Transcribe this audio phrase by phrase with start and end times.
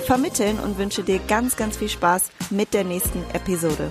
[0.00, 3.90] vermitteln und wünsche dir ganz, ganz viel Spaß mit der nächsten Episode.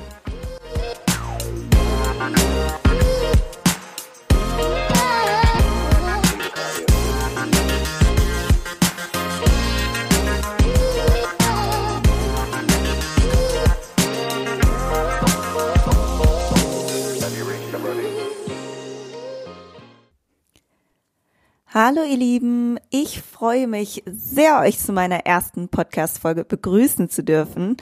[21.72, 27.78] Hallo ihr Lieben, ich freue mich sehr, euch zu meiner ersten Podcast-Folge begrüßen zu dürfen.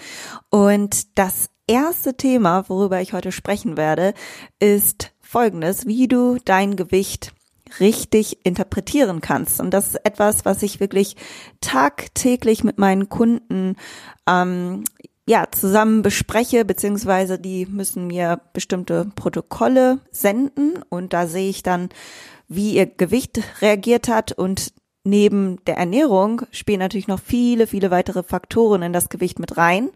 [0.49, 4.13] Und das erste Thema, worüber ich heute sprechen werde,
[4.59, 7.31] ist folgendes, wie du dein Gewicht
[7.79, 9.61] richtig interpretieren kannst.
[9.61, 11.15] Und das ist etwas, was ich wirklich
[11.61, 13.77] tagtäglich mit meinen Kunden
[14.27, 14.83] ähm,
[15.25, 21.87] ja, zusammen bespreche, beziehungsweise die müssen mir bestimmte Protokolle senden und da sehe ich dann,
[22.47, 28.23] wie ihr Gewicht reagiert hat und neben der Ernährung spielen natürlich noch viele, viele weitere
[28.23, 29.89] Faktoren in das Gewicht mit rein.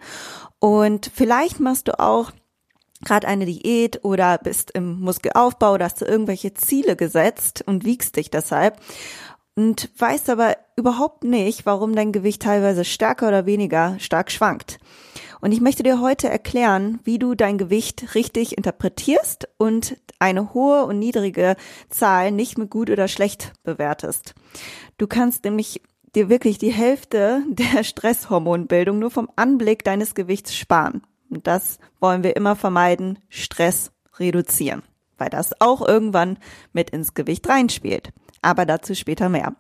[0.60, 2.32] Und vielleicht machst du auch
[3.04, 8.16] gerade eine Diät oder bist im Muskelaufbau oder hast du irgendwelche Ziele gesetzt und wiegst
[8.16, 8.80] dich deshalb
[9.56, 14.80] und weißt aber überhaupt nicht, warum dein Gewicht teilweise stärker oder weniger stark schwankt.
[15.42, 20.86] Und ich möchte dir heute erklären, wie du dein Gewicht richtig interpretierst und eine hohe
[20.86, 21.56] und niedrige
[21.90, 24.36] Zahl nicht mit gut oder schlecht bewertest.
[24.98, 25.82] Du kannst nämlich
[26.16, 31.02] dir wirklich die Hälfte der Stresshormonbildung nur vom Anblick deines Gewichts sparen.
[31.30, 34.84] Und das wollen wir immer vermeiden, Stress reduzieren,
[35.18, 36.38] weil das auch irgendwann
[36.74, 38.12] mit ins Gewicht reinspielt.
[38.42, 39.56] Aber dazu später mehr.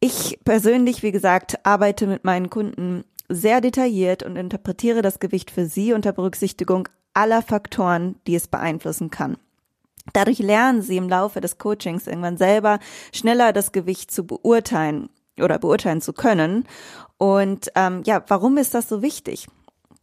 [0.00, 5.66] Ich persönlich, wie gesagt, arbeite mit meinen Kunden sehr detailliert und interpretiere das Gewicht für
[5.66, 9.36] sie unter Berücksichtigung aller Faktoren, die es beeinflussen kann.
[10.12, 12.78] Dadurch lernen sie im Laufe des Coachings irgendwann selber
[13.12, 16.64] schneller das Gewicht zu beurteilen oder beurteilen zu können.
[17.18, 19.48] Und ähm, ja, warum ist das so wichtig?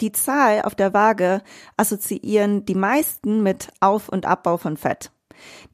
[0.01, 1.41] Die Zahl auf der Waage
[1.77, 5.11] assoziieren die meisten mit Auf- und Abbau von Fett.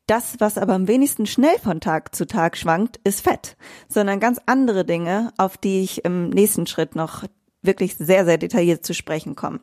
[0.08, 3.58] Das, was aber am wenigsten schnell von Tag zu Tag schwankt, ist Fett,
[3.88, 7.24] sondern ganz andere Dinge, auf die ich im nächsten Schritt noch
[7.62, 9.60] wirklich sehr, sehr detailliert zu sprechen kommen.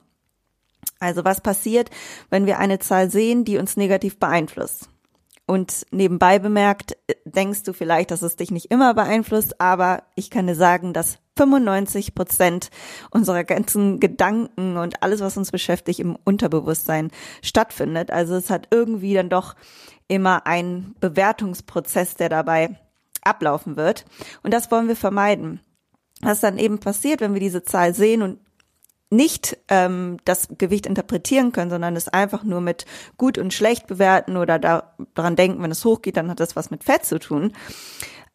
[1.00, 1.90] Also was passiert,
[2.30, 4.88] wenn wir eine Zahl sehen, die uns negativ beeinflusst?
[5.46, 10.46] Und nebenbei bemerkt, denkst du vielleicht, dass es dich nicht immer beeinflusst, aber ich kann
[10.46, 12.70] dir sagen, dass 95 Prozent
[13.10, 17.10] unserer ganzen Gedanken und alles, was uns beschäftigt, im Unterbewusstsein
[17.42, 18.10] stattfindet.
[18.10, 19.54] Also es hat irgendwie dann doch
[20.08, 22.78] immer einen Bewertungsprozess, der dabei
[23.22, 24.04] ablaufen wird.
[24.42, 25.60] Und das wollen wir vermeiden
[26.20, 28.38] was dann eben passiert, wenn wir diese Zahl sehen und
[29.10, 32.84] nicht ähm, das Gewicht interpretieren können, sondern es einfach nur mit
[33.16, 36.84] gut und schlecht bewerten oder daran denken, wenn es hochgeht, dann hat das was mit
[36.84, 37.52] Fett zu tun,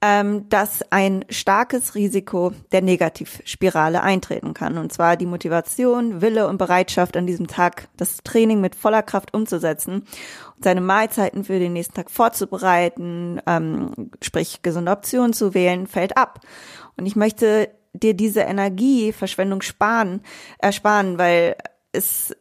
[0.06, 4.78] ähm, dass ein starkes Risiko der Negativspirale eintreten kann.
[4.78, 9.34] Und zwar die Motivation, Wille und Bereitschaft an diesem Tag das Training mit voller Kraft
[9.34, 10.04] umzusetzen
[10.58, 16.18] und seine Mahlzeiten für den nächsten Tag vorzubereiten, ähm, sprich gesunde Optionen zu wählen, fällt
[16.18, 16.42] ab.
[16.98, 20.20] Und ich möchte dir diese Energieverschwendung sparen,
[20.60, 21.56] ersparen, weil
[21.94, 22.36] es,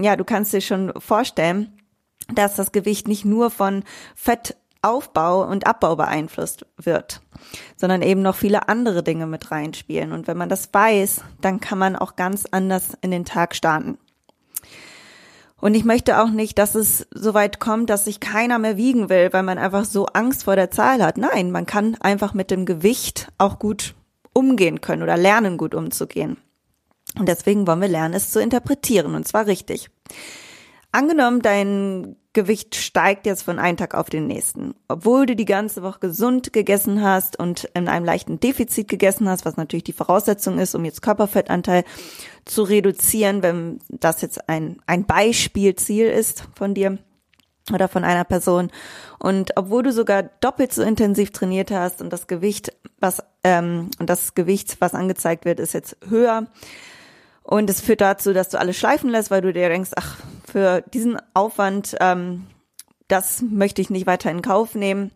[0.00, 1.78] ja, du kannst dir schon vorstellen,
[2.34, 3.84] dass das Gewicht nicht nur von
[4.88, 7.20] Fettaufbau und Abbau beeinflusst wird,
[7.76, 10.12] sondern eben noch viele andere Dinge mit reinspielen.
[10.12, 13.98] Und wenn man das weiß, dann kann man auch ganz anders in den Tag starten.
[15.60, 19.08] Und ich möchte auch nicht, dass es so weit kommt, dass sich keiner mehr wiegen
[19.08, 21.18] will, weil man einfach so Angst vor der Zahl hat.
[21.18, 23.94] Nein, man kann einfach mit dem Gewicht auch gut
[24.32, 26.36] umgehen können oder lernen, gut umzugehen.
[27.18, 29.90] Und deswegen wollen wir lernen, es zu interpretieren und zwar richtig.
[30.90, 34.74] Angenommen, dein Gewicht steigt jetzt von einem Tag auf den nächsten.
[34.86, 39.44] Obwohl du die ganze Woche gesund gegessen hast und in einem leichten Defizit gegessen hast,
[39.44, 41.84] was natürlich die Voraussetzung ist, um jetzt Körperfettanteil
[42.44, 46.98] zu reduzieren, wenn das jetzt ein, ein Beispielziel ist von dir
[47.72, 48.70] oder von einer Person.
[49.18, 54.08] Und obwohl du sogar doppelt so intensiv trainiert hast und das Gewicht, was ähm, und
[54.08, 56.46] das Gewicht, was angezeigt wird, ist jetzt höher.
[57.50, 60.82] Und es führt dazu, dass du alles schleifen lässt, weil du dir denkst, ach, für
[60.92, 62.46] diesen Aufwand, ähm,
[63.08, 65.12] das möchte ich nicht weiter in Kauf nehmen.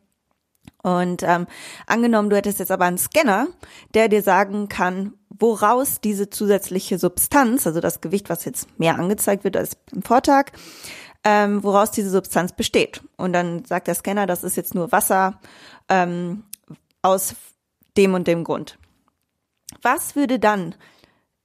[0.83, 1.47] Und ähm,
[1.87, 3.49] angenommen, du hättest jetzt aber einen Scanner,
[3.93, 9.45] der dir sagen kann, woraus diese zusätzliche Substanz, also das Gewicht, was jetzt mehr angezeigt
[9.45, 10.53] wird als im Vortag,
[11.25, 13.03] ähm, woraus diese Substanz besteht.
[13.19, 15.39] Und dann sagt der Scanner, das ist jetzt nur Wasser
[15.91, 16.45] ähm,
[17.03, 17.35] aus
[17.99, 18.79] dem und dem Grund.
[19.83, 20.75] Was würde dann,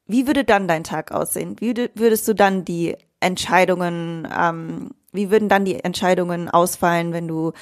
[0.07, 1.55] wie würde dann dein Tag aussehen?
[1.59, 7.53] Wie würdest du dann die Entscheidungen, ähm, wie würden dann die Entscheidungen ausfallen, wenn du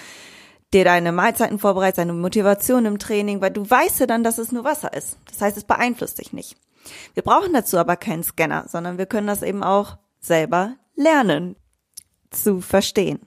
[0.73, 4.51] dir deine Mahlzeiten vorbereitest, deine Motivation im Training, weil du weißt ja dann, dass es
[4.51, 5.17] nur Wasser ist.
[5.29, 6.57] Das heißt, es beeinflusst dich nicht.
[7.13, 11.55] Wir brauchen dazu aber keinen Scanner, sondern wir können das eben auch selber lernen
[12.29, 13.21] zu verstehen.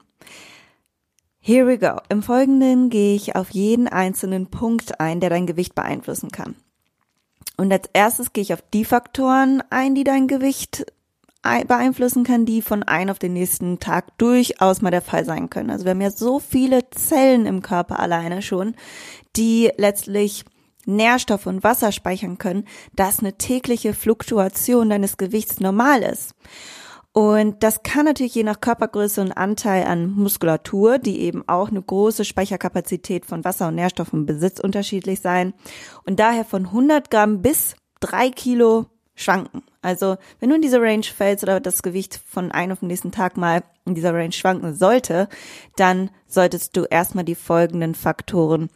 [1.39, 1.99] Here we go.
[2.09, 6.55] Im Folgenden gehe ich auf jeden einzelnen Punkt ein, der dein Gewicht beeinflussen kann.
[7.59, 10.85] Und als erstes gehe ich auf die Faktoren ein, die dein Gewicht
[11.41, 15.69] beeinflussen kann, die von einem auf den nächsten Tag durchaus mal der Fall sein können.
[15.69, 18.75] Also wir haben ja so viele Zellen im Körper alleine schon,
[19.35, 20.45] die letztlich
[20.85, 22.65] Nährstoff und Wasser speichern können,
[22.95, 26.35] dass eine tägliche Fluktuation deines Gewichts normal ist.
[27.11, 31.81] Und das kann natürlich je nach Körpergröße und Anteil an Muskulatur, die eben auch eine
[31.81, 35.53] große Speicherkapazität von Wasser und Nährstoffen besitzt, unterschiedlich sein.
[36.05, 38.85] Und daher von 100 Gramm bis drei Kilo
[39.15, 39.63] schwanken.
[39.81, 43.11] Also wenn du in diese Range fällst oder das Gewicht von einem auf den nächsten
[43.11, 45.27] Tag mal in dieser Range schwanken sollte,
[45.75, 48.69] dann solltest du erstmal die folgenden Faktoren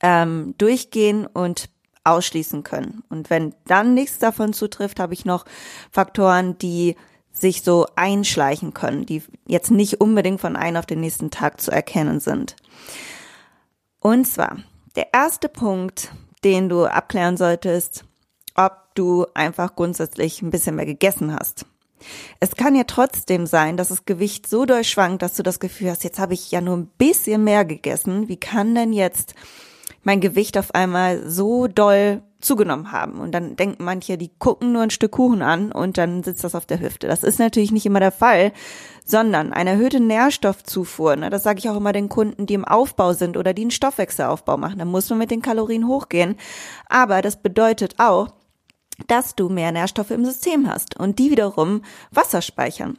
[0.00, 1.68] ähm, durchgehen und
[2.04, 3.02] ausschließen können.
[3.08, 5.44] Und wenn dann nichts davon zutrifft, habe ich noch
[5.90, 6.96] Faktoren, die
[7.40, 11.70] sich so einschleichen können, die jetzt nicht unbedingt von einem auf den nächsten Tag zu
[11.70, 12.56] erkennen sind.
[14.00, 14.58] Und zwar,
[14.96, 16.12] der erste Punkt,
[16.44, 18.04] den du abklären solltest,
[18.54, 21.66] ob du einfach grundsätzlich ein bisschen mehr gegessen hast.
[22.40, 26.04] Es kann ja trotzdem sein, dass das Gewicht so durchschwankt, dass du das Gefühl hast,
[26.04, 28.28] jetzt habe ich ja nur ein bisschen mehr gegessen.
[28.28, 29.34] Wie kann denn jetzt
[30.02, 33.20] mein Gewicht auf einmal so doll zugenommen haben.
[33.20, 36.54] Und dann denken manche, die gucken nur ein Stück Kuchen an und dann sitzt das
[36.54, 37.08] auf der Hüfte.
[37.08, 38.52] Das ist natürlich nicht immer der Fall,
[39.04, 41.16] sondern eine erhöhte Nährstoffzufuhr.
[41.16, 43.70] Ne, das sage ich auch immer den Kunden, die im Aufbau sind oder die einen
[43.70, 44.78] Stoffwechselaufbau machen.
[44.78, 46.36] Da muss man mit den Kalorien hochgehen.
[46.88, 48.28] Aber das bedeutet auch,
[49.06, 52.98] dass du mehr Nährstoffe im System hast und die wiederum Wasser speichern.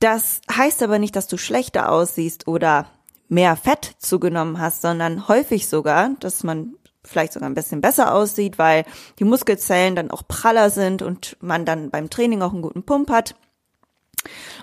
[0.00, 2.86] Das heißt aber nicht, dass du schlechter aussiehst oder
[3.28, 8.58] mehr Fett zugenommen hast, sondern häufig sogar, dass man vielleicht sogar ein bisschen besser aussieht,
[8.58, 8.84] weil
[9.18, 13.10] die Muskelzellen dann auch praller sind und man dann beim Training auch einen guten Pump
[13.10, 13.34] hat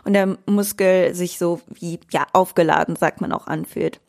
[0.06, 4.00] und der Muskel sich so wie ja aufgeladen, sagt man auch anfühlt.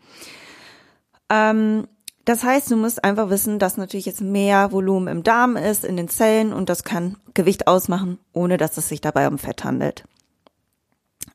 [1.28, 1.86] Ähm,
[2.24, 5.96] das heißt, du musst einfach wissen, dass natürlich jetzt mehr Volumen im Darm ist, in
[5.96, 10.04] den Zellen und das kann Gewicht ausmachen, ohne dass es sich dabei um Fett handelt.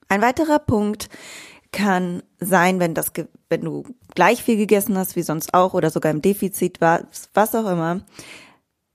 [0.08, 1.10] Ein weiterer Punkt
[1.76, 3.12] kann sein, wenn das,
[3.50, 3.84] wenn du
[4.16, 8.02] gleich viel gegessen hast wie sonst auch oder sogar im Defizit warst, was auch immer,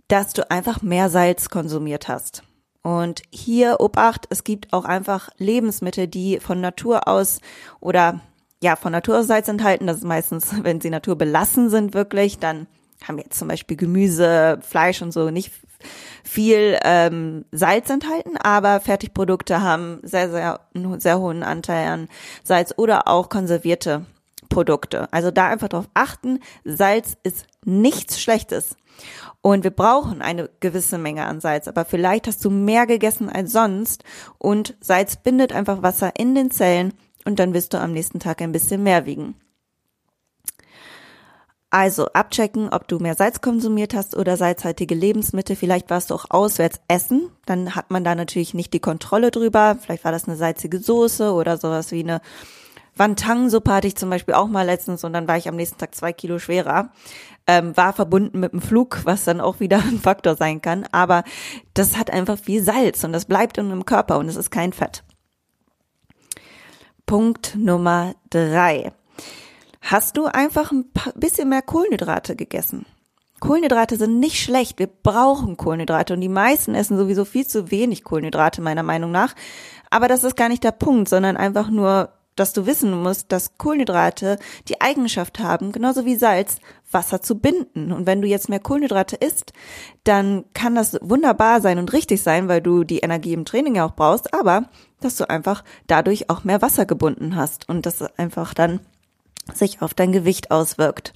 [0.08, 2.42] dass du einfach mehr Salz konsumiert hast.
[2.82, 7.40] Und hier Obacht, es gibt auch einfach Lebensmittel, die von Natur aus
[7.80, 8.20] oder
[8.62, 9.86] ja, von Natur aus Salz enthalten.
[9.86, 12.66] Das ist meistens, wenn sie naturbelassen sind wirklich, dann
[13.06, 15.52] haben wir jetzt zum Beispiel Gemüse, Fleisch und so nicht
[16.24, 20.60] viel ähm, Salz enthalten, aber Fertigprodukte haben sehr, sehr,
[20.98, 22.08] sehr hohen Anteil an
[22.44, 24.06] Salz oder auch konservierte
[24.48, 25.10] Produkte.
[25.12, 28.76] Also da einfach darauf achten, Salz ist nichts Schlechtes.
[29.42, 33.52] Und wir brauchen eine gewisse Menge an Salz, aber vielleicht hast du mehr gegessen als
[33.52, 34.04] sonst
[34.36, 36.92] und Salz bindet einfach Wasser in den Zellen
[37.24, 39.36] und dann wirst du am nächsten Tag ein bisschen mehr wiegen.
[41.72, 45.54] Also abchecken, ob du mehr Salz konsumiert hast oder salzhaltige Lebensmittel.
[45.54, 47.30] Vielleicht warst du auch auswärts essen.
[47.46, 49.76] Dann hat man da natürlich nicht die Kontrolle drüber.
[49.80, 52.20] Vielleicht war das eine salzige Soße oder sowas wie eine
[52.96, 55.94] Wantang-Suppe hatte ich zum Beispiel auch mal letztens und dann war ich am nächsten Tag
[55.94, 56.90] zwei Kilo schwerer.
[57.46, 60.86] Ähm, war verbunden mit dem Flug, was dann auch wieder ein Faktor sein kann.
[60.92, 61.24] Aber
[61.72, 64.72] das hat einfach viel Salz und das bleibt in dem Körper und es ist kein
[64.72, 65.02] Fett.
[67.06, 68.92] Punkt Nummer drei
[69.80, 70.84] hast du einfach ein
[71.14, 72.86] bisschen mehr Kohlenhydrate gegessen.
[73.40, 74.78] Kohlenhydrate sind nicht schlecht.
[74.78, 79.34] Wir brauchen Kohlenhydrate und die meisten essen sowieso viel zu wenig Kohlenhydrate meiner Meinung nach.
[79.88, 83.56] Aber das ist gar nicht der Punkt, sondern einfach nur, dass du wissen musst, dass
[83.58, 86.58] Kohlenhydrate die Eigenschaft haben, genauso wie Salz,
[86.90, 87.92] Wasser zu binden.
[87.92, 89.52] Und wenn du jetzt mehr Kohlenhydrate isst,
[90.04, 93.86] dann kann das wunderbar sein und richtig sein, weil du die Energie im Training ja
[93.86, 94.68] auch brauchst, aber
[95.00, 98.80] dass du einfach dadurch auch mehr Wasser gebunden hast und das einfach dann
[99.56, 101.12] sich auf dein Gewicht auswirkt.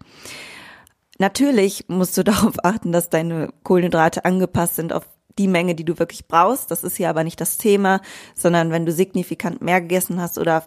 [1.18, 5.98] Natürlich musst du darauf achten, dass deine Kohlenhydrate angepasst sind auf die Menge, die du
[5.98, 6.70] wirklich brauchst.
[6.70, 8.00] Das ist hier aber nicht das Thema,
[8.34, 10.64] sondern wenn du signifikant mehr gegessen hast oder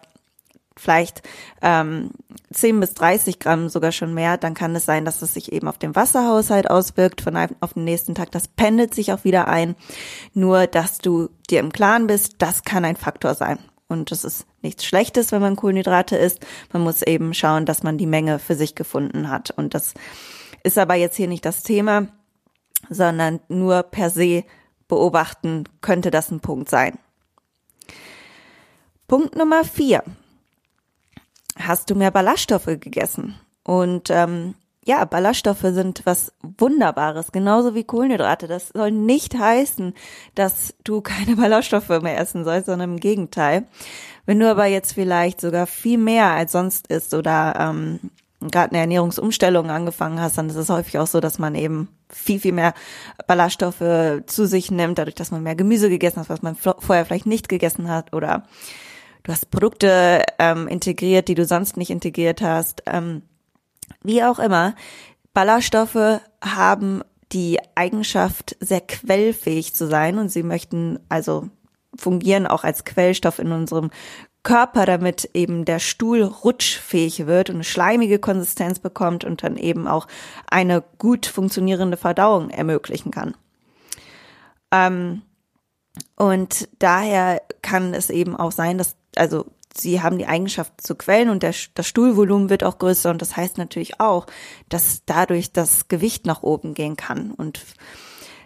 [0.75, 1.21] vielleicht
[1.61, 2.11] ähm,
[2.51, 5.67] 10 bis 30 Gramm sogar schon mehr, dann kann es sein, dass es sich eben
[5.67, 8.31] auf den Wasserhaushalt auswirkt von einem auf den nächsten Tag.
[8.31, 9.75] Das pendelt sich auch wieder ein.
[10.33, 13.59] Nur, dass du dir im Klaren bist, das kann ein Faktor sein.
[13.87, 16.45] Und das ist nichts Schlechtes, wenn man Kohlenhydrate isst.
[16.73, 19.51] Man muss eben schauen, dass man die Menge für sich gefunden hat.
[19.51, 19.93] Und das
[20.63, 22.07] ist aber jetzt hier nicht das Thema,
[22.89, 24.43] sondern nur per se
[24.87, 26.97] beobachten könnte das ein Punkt sein.
[29.07, 30.03] Punkt Nummer vier.
[31.57, 33.35] Hast du mehr Ballaststoffe gegessen?
[33.63, 34.53] Und ähm,
[34.87, 38.47] ja, Ballaststoffe sind was Wunderbares, genauso wie Kohlenhydrate.
[38.47, 39.93] Das soll nicht heißen,
[40.33, 43.67] dass du keine Ballaststoffe mehr essen sollst, sondern im Gegenteil.
[44.27, 47.99] Wenn du aber jetzt vielleicht sogar viel mehr als sonst isst oder ähm,
[48.41, 52.41] gerade eine Ernährungsumstellung angefangen hast, dann ist es häufig auch so, dass man eben viel,
[52.41, 52.73] viel mehr
[53.25, 57.25] Ballaststoffe zu sich nimmt, dadurch, dass man mehr Gemüse gegessen hat, was man vorher vielleicht
[57.25, 58.43] nicht gegessen hat oder
[59.23, 62.83] du hast Produkte ähm, integriert, die du sonst nicht integriert hast.
[62.85, 63.21] Ähm,
[64.03, 64.75] wie auch immer,
[65.33, 71.49] Ballaststoffe haben die Eigenschaft, sehr quellfähig zu sein und sie möchten also
[71.97, 73.91] fungieren auch als Quellstoff in unserem
[74.43, 79.87] Körper, damit eben der Stuhl rutschfähig wird und eine schleimige Konsistenz bekommt und dann eben
[79.87, 80.07] auch
[80.49, 83.35] eine gut funktionierende Verdauung ermöglichen kann.
[84.71, 85.21] Ähm,
[86.15, 91.29] und daher kann es eben auch sein, dass, also sie haben die Eigenschaft zu quellen
[91.29, 94.27] und der, das Stuhlvolumen wird auch größer und das heißt natürlich auch,
[94.69, 97.61] dass dadurch das Gewicht nach oben gehen kann und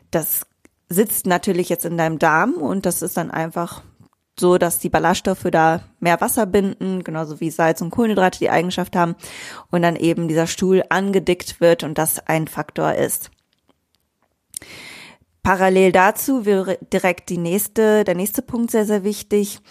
[0.10, 0.48] das
[0.91, 3.83] sitzt natürlich jetzt in deinem Darm und das ist dann einfach
[4.39, 8.95] so, dass die Ballaststoffe da mehr Wasser binden, genauso wie Salz und Kohlenhydrate die Eigenschaft
[8.95, 9.15] haben
[9.69, 13.31] und dann eben dieser Stuhl angedickt wird und das ein Faktor ist.
[15.43, 19.62] Parallel dazu wäre direkt die nächste, der nächste Punkt sehr, sehr wichtig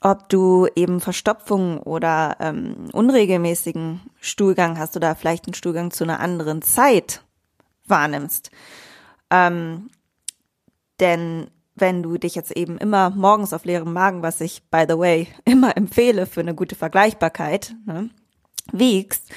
[0.00, 6.20] ob du eben Verstopfung oder ähm, unregelmäßigen Stuhlgang hast oder vielleicht einen Stuhlgang zu einer
[6.20, 7.22] anderen Zeit
[7.86, 8.50] wahrnimmst.
[9.30, 9.90] Ähm,
[11.00, 14.98] denn wenn du dich jetzt eben immer morgens auf leerem Magen, was ich, by the
[14.98, 18.10] way, immer empfehle für eine gute Vergleichbarkeit, ne,
[18.72, 19.30] wiegst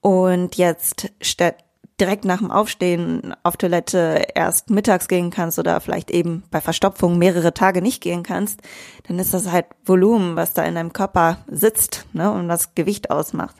[0.00, 1.56] und jetzt statt
[2.00, 7.18] direkt nach dem Aufstehen auf Toilette erst mittags gehen kannst oder vielleicht eben bei Verstopfung
[7.18, 8.60] mehrere Tage nicht gehen kannst,
[9.06, 13.10] dann ist das halt Volumen, was da in deinem Körper sitzt ne, und was Gewicht
[13.10, 13.56] ausmacht.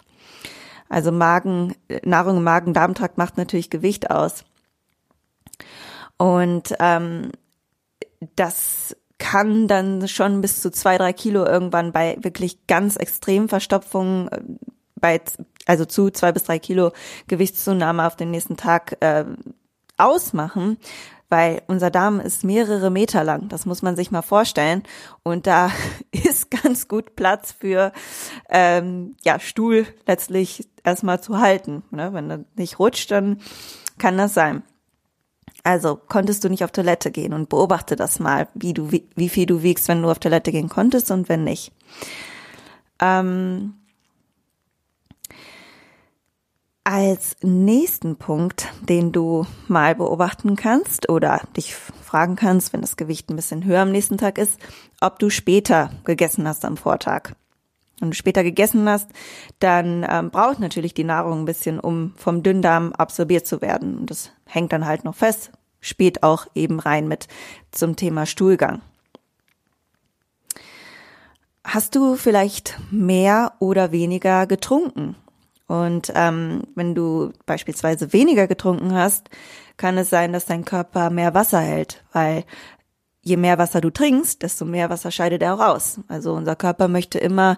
[0.89, 4.45] Also Magen, Nahrung im Magen-Darm-Trakt macht natürlich Gewicht aus.
[6.17, 7.33] Und ähm,
[8.37, 14.29] das kann dann schon bis zu zwei, drei Kilo irgendwann bei wirklich ganz extremen Verstopfungen
[14.29, 14.41] äh,
[14.97, 15.21] bei
[15.67, 16.93] also zu zwei bis drei Kilo
[17.27, 19.25] Gewichtszunahme auf den nächsten Tag äh,
[19.97, 20.79] ausmachen,
[21.29, 23.49] weil unser Darm ist mehrere Meter lang.
[23.49, 24.83] Das muss man sich mal vorstellen.
[25.23, 25.71] Und da
[26.11, 27.93] ist ganz gut Platz für
[28.49, 31.83] ähm, ja Stuhl letztlich erstmal zu halten.
[31.91, 32.13] Ne?
[32.13, 33.41] Wenn er nicht rutscht, dann
[33.99, 34.63] kann das sein.
[35.65, 39.47] Also konntest du nicht auf Toilette gehen und beobachte das mal, wie du wie, viel
[39.47, 41.73] du wiegst, wenn du auf Toilette gehen konntest und wenn nicht.
[43.01, 43.75] Ähm,
[46.85, 53.31] als nächsten Punkt, den du mal beobachten kannst oder dich fragen kannst, wenn das Gewicht
[53.31, 54.61] ein bisschen höher am nächsten Tag ist,
[55.01, 57.33] ob du später gegessen hast am Vortag.
[58.01, 59.09] Wenn du später gegessen hast,
[59.61, 63.97] dann ähm, braucht natürlich die Nahrung ein bisschen, um vom Dünndarm absorbiert zu werden.
[63.97, 65.53] Und das hängt dann halt noch fest,
[65.85, 67.29] spät auch eben rein mit
[67.71, 68.81] zum Thema Stuhlgang.
[71.65, 75.17] Hast du vielleicht mehr oder weniger getrunken?
[75.67, 79.31] Und ähm, wenn du beispielsweise weniger getrunken hast,
[79.77, 82.45] kann es sein, dass dein Körper mehr Wasser hält, weil
[83.23, 86.01] je mehr Wasser du trinkst, desto mehr Wasser scheidet er auch aus.
[86.07, 87.57] Also unser Körper möchte immer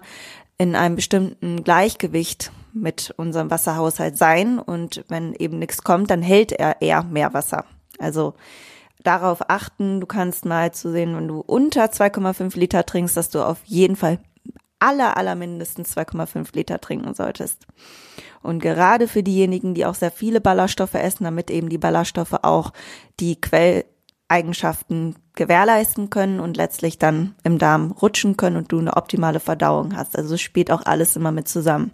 [0.57, 6.51] in einem bestimmten Gleichgewicht mit unserem Wasserhaushalt sein und wenn eben nichts kommt, dann hält
[6.51, 7.65] er eher mehr Wasser.
[7.99, 8.33] Also
[9.03, 13.41] darauf achten, du kannst mal zu sehen, wenn du unter 2,5 Liter trinkst, dass du
[13.41, 14.19] auf jeden Fall
[14.79, 17.65] aller, aller mindestens 2,5 Liter trinken solltest.
[18.43, 22.71] Und gerade für diejenigen, die auch sehr viele Ballaststoffe essen, damit eben die Ballaststoffe auch
[23.19, 29.39] die Quelleigenschaften gewährleisten können und letztlich dann im Darm rutschen können und du eine optimale
[29.39, 30.17] Verdauung hast.
[30.17, 31.91] Also spielt auch alles immer mit zusammen.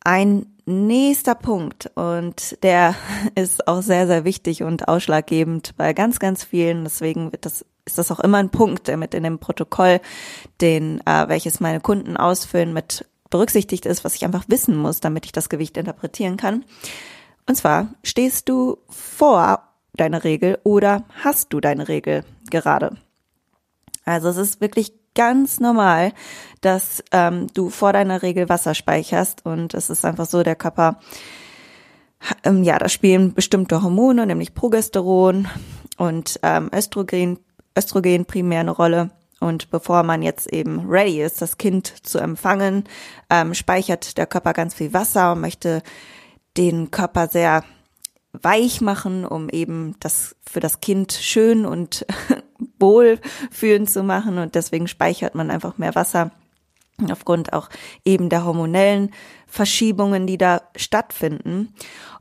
[0.00, 2.94] Ein nächster Punkt und der
[3.34, 6.84] ist auch sehr, sehr wichtig und ausschlaggebend bei ganz, ganz vielen.
[6.84, 10.00] Deswegen wird das ist das auch immer ein Punkt, der mit in dem Protokoll,
[10.60, 15.24] den äh, welches meine Kunden ausfüllen, mit berücksichtigt ist, was ich einfach wissen muss, damit
[15.24, 16.64] ich das Gewicht interpretieren kann.
[17.46, 19.62] Und zwar stehst du vor
[19.94, 22.96] deiner Regel oder hast du deine Regel gerade?
[24.04, 26.12] Also es ist wirklich ganz normal,
[26.60, 31.00] dass ähm, du vor deiner Regel Wasser speicherst und es ist einfach so, der Körper,
[32.44, 35.48] ähm, ja, da spielen bestimmte Hormone, nämlich Progesteron
[35.96, 37.40] und ähm, Östrogen,
[37.76, 39.10] Östrogen primär eine Rolle.
[39.38, 42.84] Und bevor man jetzt eben ready ist, das Kind zu empfangen,
[43.28, 45.82] ähm, speichert der Körper ganz viel Wasser und möchte
[46.56, 47.62] den Körper sehr
[48.32, 52.06] weich machen, um eben das für das Kind schön und
[52.78, 54.38] wohlfühlend zu machen.
[54.38, 56.30] Und deswegen speichert man einfach mehr Wasser
[57.10, 57.68] aufgrund auch
[58.04, 59.12] eben der hormonellen
[59.46, 61.74] Verschiebungen, die da stattfinden.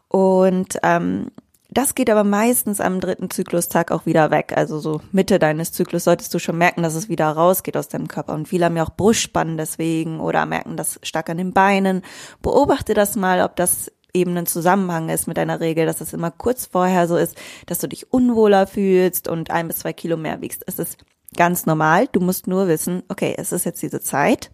[0.10, 1.32] Und ähm,
[1.70, 4.54] das geht aber meistens am dritten Zyklustag auch wieder weg.
[4.56, 8.08] Also so Mitte deines Zyklus solltest du schon merken, dass es wieder rausgeht aus deinem
[8.08, 8.34] Körper.
[8.34, 12.02] Und viele haben ja auch Brustspannen deswegen oder merken das stark an den Beinen.
[12.42, 16.32] Beobachte das mal, ob das eben ein Zusammenhang ist mit deiner Regel, dass es immer
[16.32, 20.42] kurz vorher so ist, dass du dich unwohler fühlst und ein bis zwei Kilo mehr
[20.42, 20.64] wiegst.
[20.66, 20.98] Es ist
[21.36, 22.08] ganz normal.
[22.12, 24.52] Du musst nur wissen, okay, es ist jetzt diese Zeit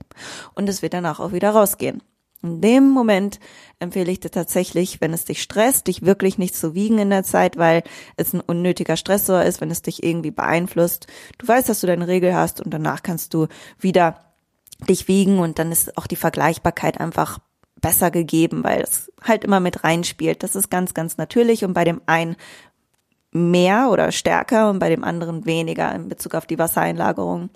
[0.56, 2.02] und es wird danach auch wieder rausgehen.
[2.44, 3.40] In dem Moment
[3.78, 7.24] empfehle ich dir tatsächlich, wenn es dich stresst, dich wirklich nicht zu wiegen in der
[7.24, 7.84] Zeit, weil
[8.18, 11.06] es ein unnötiger Stressor ist, wenn es dich irgendwie beeinflusst.
[11.38, 13.48] Du weißt, dass du deine Regel hast und danach kannst du
[13.80, 14.34] wieder
[14.90, 17.38] dich wiegen und dann ist auch die Vergleichbarkeit einfach
[17.82, 20.44] besser gegeben, weil es halt immer mit reinspielt.
[20.44, 22.36] Das ist ganz, ganz natürlich und bei dem einen
[23.32, 27.50] mehr oder stärker und bei dem anderen weniger in Bezug auf die Wassereinlagerung.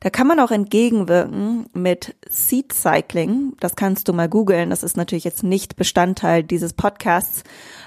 [0.00, 3.54] Da kann man auch entgegenwirken mit Seed Cycling.
[3.58, 4.70] Das kannst du mal googeln.
[4.70, 7.42] Das ist natürlich jetzt nicht Bestandteil dieses Podcasts,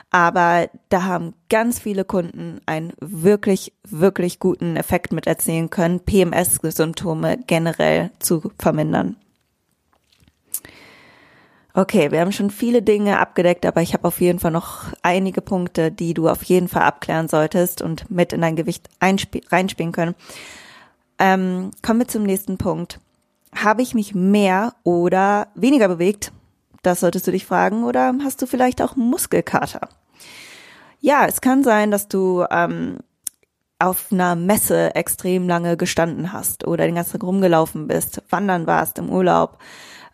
[0.10, 7.38] aber da haben ganz viele Kunden einen wirklich, wirklich guten Effekt mit erzählen können, PMS-Symptome
[7.48, 9.16] generell zu vermindern.
[11.74, 15.42] Okay, wir haben schon viele Dinge abgedeckt, aber ich habe auf jeden Fall noch einige
[15.42, 20.16] Punkte, die du auf jeden Fall abklären solltest und mit in dein Gewicht reinspielen können.
[21.18, 23.00] Ähm, kommen wir zum nächsten Punkt.
[23.56, 26.34] Habe ich mich mehr oder weniger bewegt?
[26.84, 27.86] Das solltest du dich fragen.
[27.86, 29.88] Oder hast du vielleicht auch Muskelkater?
[31.00, 32.98] Ja, es kann sein, dass du ähm,
[33.80, 39.00] auf einer Messe extrem lange gestanden hast oder den ganzen Tag rumgelaufen bist, wandern warst
[39.00, 39.58] im Urlaub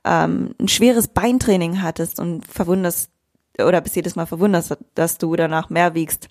[0.07, 3.11] ähm, ein schweres Beintraining hattest und verwunderst
[3.59, 6.29] oder bis jedes Mal verwunderst, dass du danach mehr wiegst.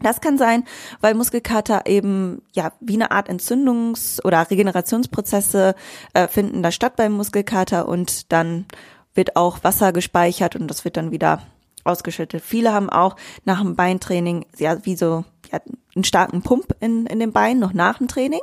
[0.00, 0.64] Das kann sein,
[1.00, 5.74] weil Muskelkater eben ja wie eine Art Entzündungs- oder Regenerationsprozesse
[6.14, 8.66] äh, finden da statt beim Muskelkater und dann
[9.14, 11.42] wird auch Wasser gespeichert und das wird dann wieder
[11.88, 12.42] ausgeschüttet.
[12.44, 15.60] Viele haben auch nach dem Beintraining ja wie so ja,
[15.94, 18.42] einen starken Pump in, in den Beinen noch nach dem Training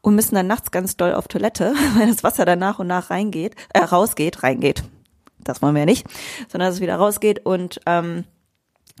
[0.00, 3.10] und müssen dann nachts ganz doll auf Toilette, weil das Wasser dann nach und nach
[3.10, 4.84] reingeht, äh, rausgeht, reingeht.
[5.38, 6.06] Das wollen wir ja nicht,
[6.48, 8.24] sondern dass es wieder rausgeht und ähm,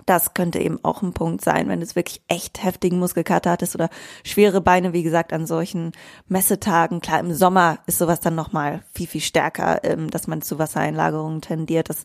[0.06, 3.74] das könnte eben auch ein Punkt sein, wenn du es wirklich echt heftigen Muskelkater hattest
[3.74, 3.90] oder
[4.24, 5.92] schwere Beine, wie gesagt, an solchen
[6.26, 7.00] Messetagen.
[7.00, 11.40] Klar, im Sommer ist sowas dann nochmal viel, viel stärker, ähm, dass man zu Wassereinlagerungen
[11.40, 11.88] tendiert.
[11.90, 12.02] Das,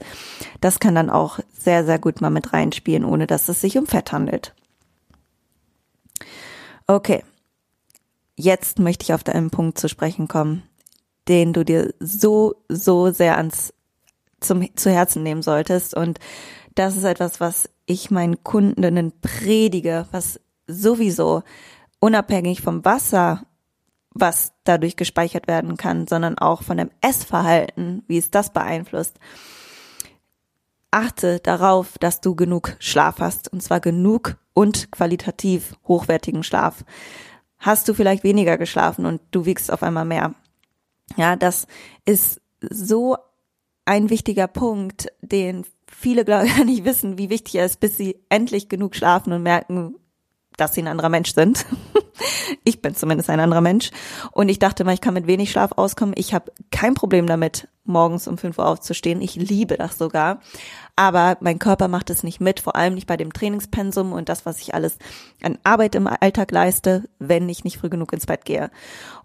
[0.61, 3.87] das kann dann auch sehr, sehr gut mal mit reinspielen, ohne dass es sich um
[3.87, 4.53] Fett handelt.
[6.85, 7.23] Okay.
[8.35, 10.63] Jetzt möchte ich auf deinen Punkt zu sprechen kommen,
[11.27, 13.73] den du dir so, so sehr ans,
[14.39, 15.93] zum, zu Herzen nehmen solltest.
[15.93, 16.19] Und
[16.79, 21.43] das ist etwas, was ich meinen Kundinnen predige, was sowieso
[21.99, 23.43] unabhängig vom Wasser,
[24.11, 29.19] was dadurch gespeichert werden kann, sondern auch von dem Essverhalten, wie es das beeinflusst.
[30.89, 36.85] Achte darauf, dass du genug Schlaf hast, und zwar genug und qualitativ hochwertigen Schlaf.
[37.57, 40.33] Hast du vielleicht weniger geschlafen und du wiegst auf einmal mehr?
[41.17, 41.67] Ja, das
[42.05, 43.17] ist so
[43.83, 48.19] ein wichtiger Punkt, den viele glaube ich nicht wissen, wie wichtig er ist, bis sie
[48.29, 49.95] endlich genug schlafen und merken,
[50.57, 51.65] dass sie ein anderer Mensch sind.
[52.63, 53.91] ich bin zumindest ein anderer Mensch.
[54.31, 56.15] Und ich dachte mal, ich kann mit wenig Schlaf auskommen.
[56.17, 59.21] Ich habe kein Problem damit, morgens um 5 Uhr aufzustehen.
[59.21, 60.41] Ich liebe das sogar.
[60.95, 64.45] Aber mein Körper macht es nicht mit, vor allem nicht bei dem Trainingspensum und das,
[64.45, 64.97] was ich alles
[65.41, 68.69] an Arbeit im Alltag leiste, wenn ich nicht früh genug ins Bett gehe.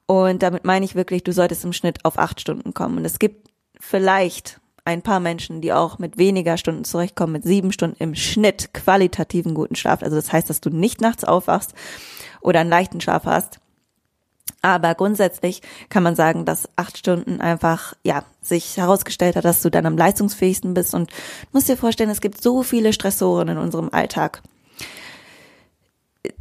[0.06, 2.98] Und damit meine ich wirklich, du solltest im Schnitt auf acht Stunden kommen.
[2.98, 3.50] Und es gibt
[3.80, 8.74] vielleicht ein paar Menschen, die auch mit weniger Stunden zurechtkommen, mit sieben Stunden im Schnitt
[8.74, 10.02] qualitativen guten Schlaf.
[10.02, 11.74] Also das heißt, dass du nicht nachts aufwachst
[12.40, 13.60] oder einen leichten Schlaf hast.
[14.60, 19.70] Aber grundsätzlich kann man sagen, dass acht Stunden einfach, ja, sich herausgestellt hat, dass du
[19.70, 21.10] dann am leistungsfähigsten bist und
[21.52, 24.42] musst dir vorstellen, es gibt so viele Stressoren in unserem Alltag.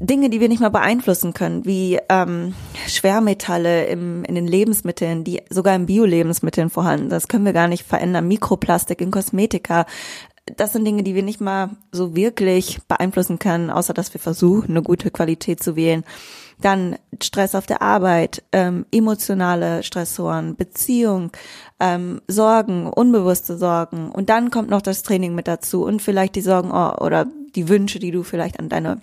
[0.04, 2.54] Dinge, die wir nicht mal beeinflussen können, wie ähm,
[2.88, 7.12] Schwermetalle im, in den Lebensmitteln, die sogar in Bio-Lebensmitteln vorhanden sind.
[7.14, 8.28] Das können wir gar nicht verändern.
[8.28, 9.86] Mikroplastik in Kosmetika.
[10.58, 14.72] Das sind Dinge, die wir nicht mal so wirklich beeinflussen können, außer dass wir versuchen,
[14.72, 16.04] eine gute Qualität zu wählen.
[16.60, 21.32] dann Stress auf der Arbeit, ähm, emotionale Stressoren, Beziehung,
[21.80, 26.42] ähm, Sorgen, unbewusste Sorgen und dann kommt noch das Training mit dazu und vielleicht die
[26.42, 29.02] Sorgen oh, oder die Wünsche, die du vielleicht an deine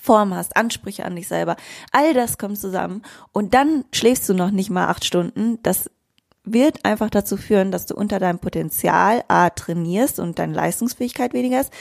[0.00, 1.56] Form hast, Ansprüche an dich selber.
[1.90, 3.02] All das kommt zusammen
[3.32, 5.58] und dann schläfst du noch nicht mal acht Stunden.
[5.62, 5.90] Das
[6.44, 11.60] wird einfach dazu führen, dass du unter deinem Potenzial A trainierst und deine Leistungsfähigkeit weniger
[11.60, 11.72] ist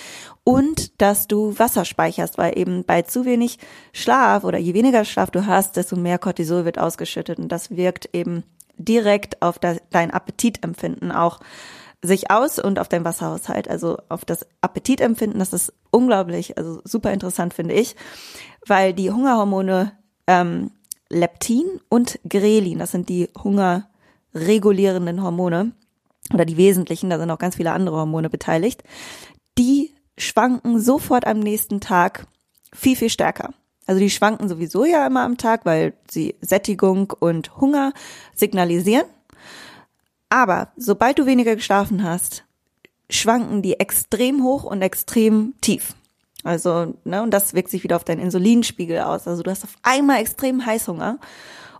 [0.44, 3.58] und dass du Wasser speicherst, weil eben bei zu wenig
[3.92, 8.10] Schlaf oder je weniger Schlaf du hast, desto mehr Cortisol wird ausgeschüttet und das wirkt
[8.14, 8.44] eben
[8.78, 11.40] direkt auf dein Appetitempfinden auch
[12.02, 17.12] sich aus und auf dein Wasserhaushalt, also auf das Appetitempfinden, das ist unglaublich, also super
[17.14, 17.96] interessant finde ich,
[18.66, 19.94] weil die Hungerhormone
[20.28, 20.72] ähm,
[21.10, 25.74] Leptin und Grelin, das sind die hungerregulierenden Hormone
[26.34, 28.84] oder die wesentlichen, da sind auch ganz viele andere Hormone beteiligt,
[29.58, 32.28] die schwanken sofort am nächsten Tag
[32.74, 33.54] viel, viel stärker.
[33.88, 37.94] Also die schwanken sowieso ja immer am Tag, weil sie Sättigung und Hunger
[38.34, 39.06] signalisieren.
[40.32, 42.46] Aber sobald du weniger geschlafen hast,
[43.10, 45.94] schwanken die extrem hoch und extrem tief.
[46.46, 49.28] Also, ne, und das wirkt sich wieder auf deinen Insulinspiegel aus.
[49.28, 51.20] Also du hast auf einmal extrem Heißhunger.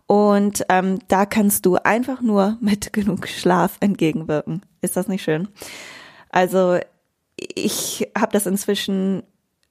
[0.06, 4.64] Und ähm, da kannst du einfach nur mit genug Schlaf entgegenwirken.
[4.82, 5.48] Ist das nicht schön?
[6.30, 6.78] Also
[7.38, 9.24] ich habe das inzwischen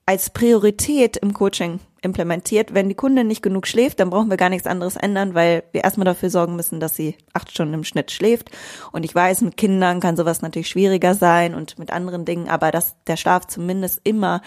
[0.06, 2.74] als Priorität im Coaching implementiert.
[2.74, 5.84] Wenn die Kundin nicht genug schläft, dann brauchen wir gar nichts anderes ändern, weil wir
[5.84, 8.50] erstmal dafür sorgen müssen, dass sie acht Stunden im Schnitt schläft.
[8.92, 12.70] Und ich weiß, mit Kindern kann sowas natürlich schwieriger sein und mit anderen Dingen, aber
[12.70, 14.42] dass der Schlaf zumindest immer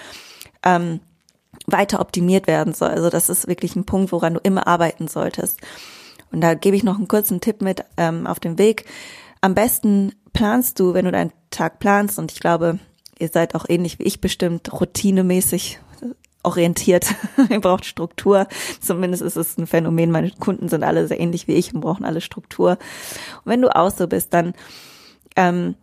[0.63, 0.99] ähm,
[1.67, 2.89] weiter optimiert werden soll.
[2.89, 5.59] Also das ist wirklich ein Punkt, woran du immer arbeiten solltest.
[6.31, 8.85] Und da gebe ich noch einen kurzen Tipp mit ähm, auf den Weg.
[9.41, 12.79] Am besten planst du, wenn du deinen Tag planst, und ich glaube,
[13.19, 15.79] ihr seid auch ähnlich wie ich bestimmt routinemäßig
[16.43, 17.07] orientiert.
[17.49, 18.47] Ihr braucht Struktur.
[18.81, 20.11] Zumindest ist es ein Phänomen.
[20.11, 22.71] Meine Kunden sind alle sehr ähnlich wie ich und brauchen alle Struktur.
[22.71, 24.53] Und wenn du auch so bist, dann
[25.35, 25.75] ähm,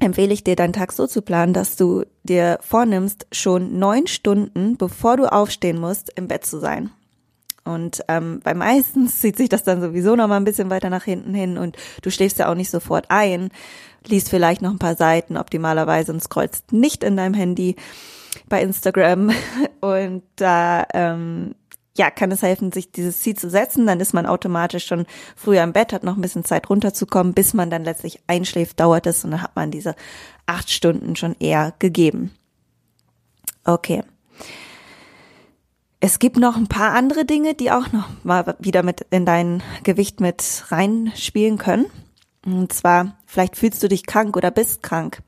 [0.00, 4.76] empfehle ich dir, deinen Tag so zu planen, dass du dir vornimmst, schon neun Stunden,
[4.76, 6.90] bevor du aufstehen musst, im Bett zu sein.
[7.64, 11.04] Und ähm, bei meistens zieht sich das dann sowieso noch mal ein bisschen weiter nach
[11.04, 13.50] hinten hin und du schläfst ja auch nicht sofort ein,
[14.06, 17.76] liest vielleicht noch ein paar Seiten optimalerweise und scrollst nicht in deinem Handy
[18.48, 19.30] bei Instagram
[19.80, 21.54] und da ähm,
[21.96, 23.86] ja, kann es helfen, sich dieses Ziel zu setzen.
[23.86, 27.54] Dann ist man automatisch schon früher im Bett, hat noch ein bisschen Zeit runterzukommen, bis
[27.54, 29.94] man dann letztlich einschläft, dauert es und dann hat man diese
[30.46, 32.32] acht Stunden schon eher gegeben.
[33.64, 34.02] Okay.
[36.00, 39.62] Es gibt noch ein paar andere Dinge, die auch noch mal wieder mit in dein
[39.84, 41.86] Gewicht mit reinspielen können.
[42.44, 45.22] Und zwar, vielleicht fühlst du dich krank oder bist krank.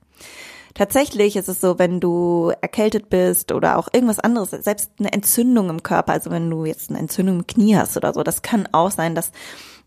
[0.75, 5.71] Tatsächlich ist es so, wenn du erkältet bist oder auch irgendwas anderes, selbst eine Entzündung
[5.71, 8.69] im Körper, also wenn du jetzt eine Entzündung im Knie hast oder so, das kann
[8.73, 9.31] auch sein, dass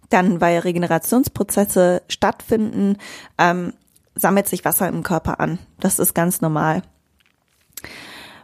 [0.09, 2.97] dann, weil Regenerationsprozesse stattfinden,
[3.37, 3.73] ähm,
[4.15, 5.59] sammelt sich Wasser im Körper an.
[5.79, 6.81] Das ist ganz normal.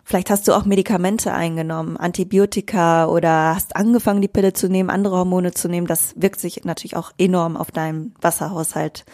[0.04, 5.16] Vielleicht hast du auch Medikamente eingenommen, Antibiotika oder hast angefangen, die Pille zu nehmen, andere
[5.16, 5.88] Hormone zu nehmen.
[5.88, 9.06] Das wirkt sich natürlich auch enorm auf deinen Wasserhaushalt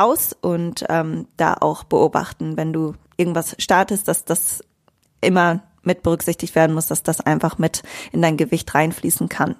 [0.00, 4.64] aus und ähm, da auch beobachten, wenn du irgendwas startest, dass das
[5.20, 7.82] immer mit berücksichtigt werden muss, dass das einfach mit
[8.12, 9.56] in dein Gewicht reinfließen kann.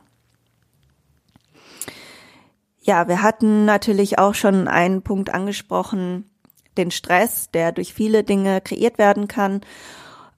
[2.81, 6.31] Ja, wir hatten natürlich auch schon einen Punkt angesprochen,
[6.77, 9.61] den Stress, der durch viele Dinge kreiert werden kann.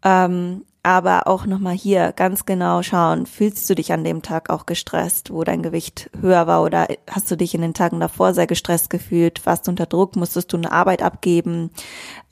[0.02, 4.66] Ähm, aber auch nochmal hier ganz genau schauen, fühlst du dich an dem Tag auch
[4.66, 8.48] gestresst, wo dein Gewicht höher war oder hast du dich in den Tagen davor sehr
[8.48, 11.70] gestresst gefühlt, warst du unter Druck, musstest du eine Arbeit abgeben,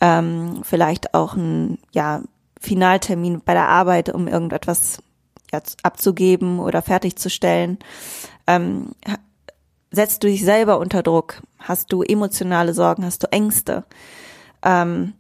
[0.01, 2.23] ähm, vielleicht auch ein ja,
[2.61, 4.99] Finaltermin bei der Arbeit, um irgendetwas
[5.53, 7.79] ja, abzugeben oder fertigzustellen.
[8.49, 8.91] Ähm,
[9.93, 11.43] setzt du dich selber unter Druck?
[11.61, 13.05] Hast du emotionale Sorgen?
[13.05, 13.85] Hast du Ängste?
[14.65, 15.15] Ähm,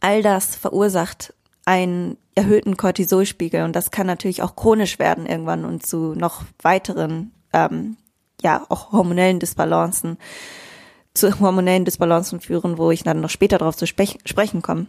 [0.00, 1.32] all das verursacht
[1.66, 7.32] einen erhöhten Cortisolspiegel und das kann natürlich auch chronisch werden irgendwann und zu noch weiteren,
[7.52, 7.96] ähm,
[8.40, 10.16] ja, auch hormonellen Disbalancen,
[11.12, 14.86] zu hormonellen Disbalancen führen, wo ich dann noch später darauf zu spech sprechen komme.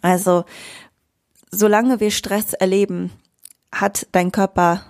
[0.00, 0.44] Also,
[1.50, 3.12] solange wir Stress erleben,
[3.70, 4.82] hat dein Körper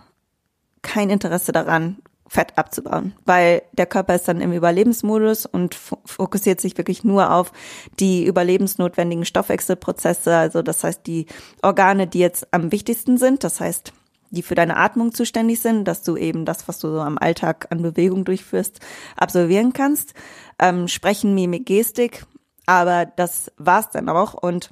[0.82, 1.96] kein Interesse daran,
[2.34, 7.52] Fett abzubauen, weil der Körper ist dann im Überlebensmodus und fokussiert sich wirklich nur auf
[8.00, 11.26] die überlebensnotwendigen Stoffwechselprozesse, also das heißt die
[11.62, 13.92] Organe, die jetzt am wichtigsten sind, das heißt
[14.30, 17.68] die für deine Atmung zuständig sind, dass du eben das, was du so am Alltag
[17.70, 18.80] an Bewegung durchführst,
[19.16, 20.12] absolvieren kannst.
[20.58, 22.26] Ähm, sprechen, Mimik, Gestik,
[22.66, 24.34] aber das war's dann auch.
[24.34, 24.70] Und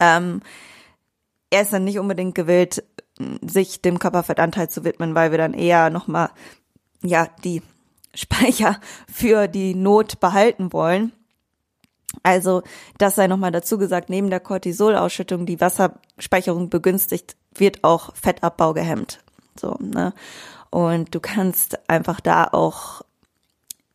[0.00, 0.40] ähm,
[1.50, 2.82] er ist dann nicht unbedingt gewillt,
[3.40, 6.30] sich dem Körperfettanteil zu widmen, weil wir dann eher nochmal,
[7.02, 7.62] ja, die
[8.14, 8.80] Speicher
[9.12, 11.12] für die Not behalten wollen.
[12.22, 12.62] Also,
[12.98, 19.20] das sei nochmal dazu gesagt, neben der Cortisolausschüttung, die Wasserspeicherung begünstigt, wird auch Fettabbau gehemmt.
[19.58, 20.14] So, ne?
[20.70, 23.02] Und du kannst einfach da auch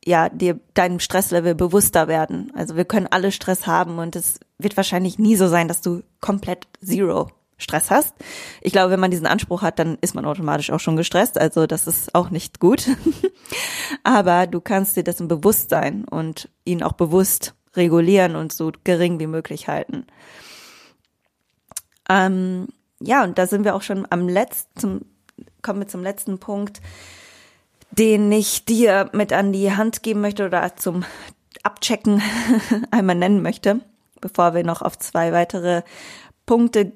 [0.06, 2.52] ja, dir deinem Stresslevel bewusster werden.
[2.56, 6.04] Also wir können alle Stress haben und es wird wahrscheinlich nie so sein, dass du
[6.22, 8.16] komplett zero Stress hast.
[8.62, 11.38] Ich glaube, wenn man diesen Anspruch hat, dann ist man automatisch auch schon gestresst.
[11.38, 12.88] Also das ist auch nicht gut.
[14.04, 19.20] Aber du kannst dir dessen bewusst sein und ihn auch bewusst regulieren und so gering
[19.20, 20.08] wie möglich halten.
[22.10, 22.70] Ähm,
[23.00, 25.06] ja, und da sind wir auch schon am letzten,
[25.62, 26.82] kommen wir zum letzten Punkt
[27.92, 31.06] den ich dir mit an die Hand geben möchte oder zum
[31.64, 32.22] Abchecken
[32.92, 33.82] einmal nennen möchte,
[34.22, 35.82] bevor wir noch auf zwei weitere
[36.46, 36.92] Punkte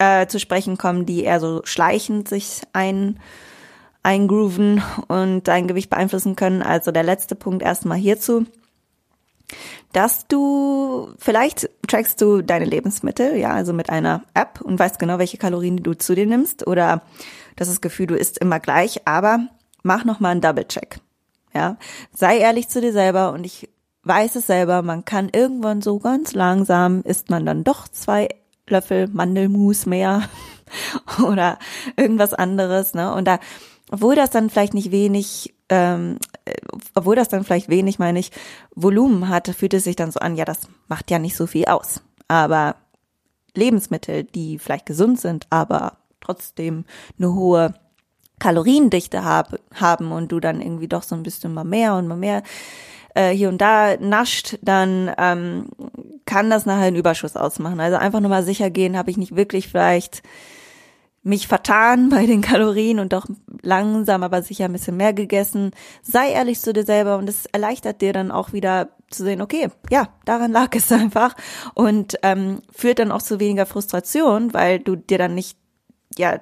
[0.00, 3.20] äh, zu sprechen kommen, die eher so schleichend sich ein,
[4.02, 6.62] eingrooven und dein Gewicht beeinflussen können.
[6.62, 8.46] Also der letzte Punkt erstmal hierzu
[9.92, 15.18] dass du vielleicht trackst du deine Lebensmittel, ja, also mit einer App und weißt genau,
[15.18, 17.02] welche Kalorien du zu dir nimmst oder
[17.56, 19.48] das ist das Gefühl, du isst immer gleich, aber
[19.82, 21.00] mach noch mal einen Double-Check.
[21.52, 21.76] Ja,
[22.14, 23.68] sei ehrlich zu dir selber und ich
[24.04, 28.28] weiß es selber, man kann irgendwann so ganz langsam isst man dann doch zwei
[28.70, 30.28] Löffel Mandelmus mehr
[31.26, 31.58] oder
[31.96, 33.12] irgendwas anderes, ne?
[33.14, 33.38] Und da,
[33.90, 36.18] obwohl das dann vielleicht nicht wenig, ähm,
[36.94, 38.30] obwohl das dann vielleicht wenig, meine ich,
[38.74, 41.66] Volumen hat, fühlt es sich dann so an, ja, das macht ja nicht so viel
[41.66, 42.02] aus.
[42.28, 42.76] Aber
[43.54, 46.84] Lebensmittel, die vielleicht gesund sind, aber trotzdem
[47.18, 47.74] eine hohe
[48.38, 52.16] Kaloriendichte hab, haben und du dann irgendwie doch so ein bisschen mal mehr und mal
[52.16, 52.42] mehr
[53.14, 55.68] äh, hier und da nascht, dann ähm,
[56.24, 57.80] kann das nachher einen Überschuss ausmachen.
[57.80, 60.22] Also einfach nur mal sicher gehen, habe ich nicht wirklich vielleicht
[61.22, 63.26] mich vertan bei den Kalorien und doch
[63.62, 65.72] langsam, aber sicher ein bisschen mehr gegessen.
[66.02, 69.68] Sei ehrlich zu dir selber und es erleichtert dir dann auch wieder zu sehen, okay,
[69.90, 71.34] ja, daran lag es einfach
[71.74, 75.58] und ähm, führt dann auch zu weniger Frustration, weil du dir dann nicht
[76.16, 76.40] ja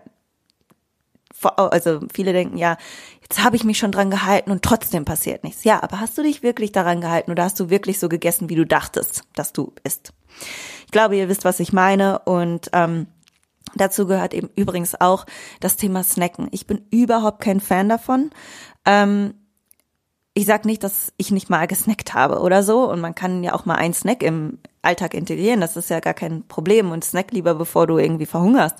[1.42, 2.76] also viele denken ja,
[3.22, 5.64] jetzt habe ich mich schon dran gehalten und trotzdem passiert nichts.
[5.64, 8.56] Ja, aber hast du dich wirklich daran gehalten oder hast du wirklich so gegessen, wie
[8.56, 10.12] du dachtest, dass du isst?
[10.86, 13.06] Ich glaube, ihr wisst, was ich meine und ähm,
[13.74, 15.26] Dazu gehört eben übrigens auch
[15.60, 16.48] das Thema Snacken.
[16.52, 18.30] Ich bin überhaupt kein Fan davon.
[18.84, 19.34] Ähm,
[20.34, 22.90] ich sag nicht, dass ich nicht mal gesnackt habe oder so.
[22.90, 25.60] Und man kann ja auch mal einen Snack im Alltag integrieren.
[25.60, 26.90] Das ist ja gar kein Problem.
[26.90, 28.76] Und snack lieber, bevor du irgendwie verhungerst.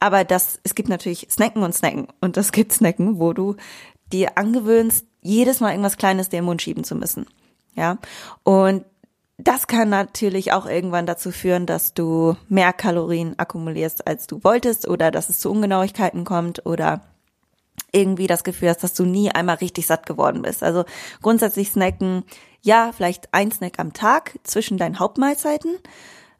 [0.00, 2.08] Aber das, es gibt natürlich Snacken und Snacken.
[2.20, 3.56] Und das gibt Snacken, wo du
[4.12, 7.26] dir angewöhnst, jedes Mal irgendwas Kleines dir im Mund schieben zu müssen.
[7.74, 7.98] Ja.
[8.42, 8.84] Und
[9.38, 14.86] das kann natürlich auch irgendwann dazu führen, dass du mehr Kalorien akkumulierst, als du wolltest,
[14.86, 17.00] oder dass es zu Ungenauigkeiten kommt, oder
[17.92, 20.62] irgendwie das Gefühl hast, dass du nie einmal richtig satt geworden bist.
[20.62, 20.84] Also
[21.20, 22.24] grundsätzlich snacken,
[22.62, 25.76] ja, vielleicht ein Snack am Tag zwischen deinen Hauptmahlzeiten,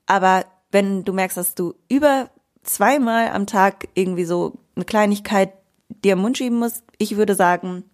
[0.07, 2.31] aber wenn du merkst, dass du über
[2.62, 5.53] zweimal am Tag irgendwie so eine Kleinigkeit
[5.88, 7.85] dir im Mund schieben musst, ich würde sagen,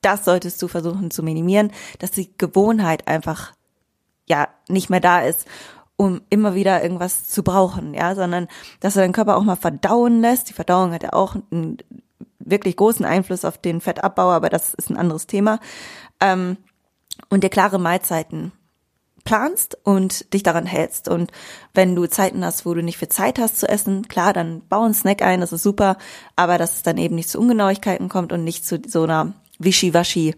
[0.00, 3.52] das solltest du versuchen zu minimieren, dass die Gewohnheit einfach
[4.26, 5.46] ja nicht mehr da ist,
[5.96, 8.48] um immer wieder irgendwas zu brauchen, ja, sondern
[8.80, 10.48] dass du deinen Körper auch mal verdauen lässt.
[10.48, 11.78] Die Verdauung hat ja auch einen
[12.44, 15.60] wirklich großen Einfluss auf den Fettabbau, aber das ist ein anderes Thema.
[16.20, 16.56] Ähm,
[17.30, 18.52] und dir klare Mahlzeiten
[19.24, 21.08] planst und dich daran hältst.
[21.08, 21.32] Und
[21.72, 24.82] wenn du Zeiten hast, wo du nicht viel Zeit hast zu essen, klar, dann bau
[24.82, 25.96] einen Snack ein, das ist super,
[26.36, 30.34] aber dass es dann eben nicht zu Ungenauigkeiten kommt und nicht zu so einer Wischiwaschi